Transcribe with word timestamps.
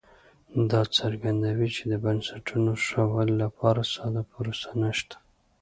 دا 0.71 0.81
څرګندوي 0.97 1.67
چې 1.75 1.83
د 1.91 1.93
بنسټونو 2.03 2.71
ښه 2.85 3.01
والي 3.11 3.35
لپاره 3.43 3.81
ساده 3.93 4.21
پروسه 4.31 4.69
نشته 4.81 5.15